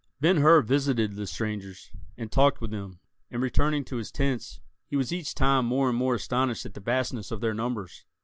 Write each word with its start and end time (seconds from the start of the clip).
Ben 0.19 0.37
Hur 0.37 0.63
visited 0.63 1.13
the 1.13 1.27
strangers, 1.27 1.91
and 2.17 2.31
talked 2.31 2.59
with 2.59 2.71
them; 2.71 2.99
and 3.29 3.39
returning 3.39 3.85
to 3.85 3.97
his 3.97 4.11
tents, 4.11 4.59
he 4.87 4.95
was 4.95 5.13
each 5.13 5.35
time 5.35 5.63
more 5.67 5.89
and 5.89 5.97
more 5.99 6.15
astonished 6.15 6.65
at 6.65 6.73
the 6.73 6.79
vastness 6.79 7.29
of 7.29 7.39
their 7.39 7.53
numbers. 7.53 8.03